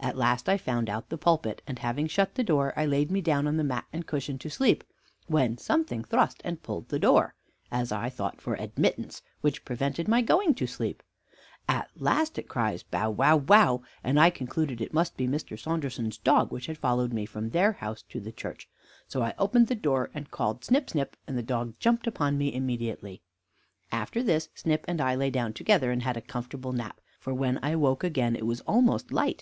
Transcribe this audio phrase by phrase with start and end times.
[0.00, 3.20] "At last I found out the pulpit, and having shut the door, I laid me
[3.20, 4.82] down on the mat and cushion to sleep;
[5.26, 7.36] when something thrust and pulled the door,
[7.70, 11.04] as I thought, for admittance, which prevented my going to sleep.
[11.68, 15.56] At last it cries, 'Bow, wow, wow;' and I concluded it must be Mr.
[15.56, 18.68] Saunderson's dog, which had followed me from their house to church;
[19.06, 22.52] so I opened the door, and called Snip, Snip, and the dog jumped upon me
[22.52, 23.22] immediately.
[23.92, 27.58] After this, Snip and I lay down together, and had a comfortable nap; for when
[27.62, 29.40] I awoke again it was almost light.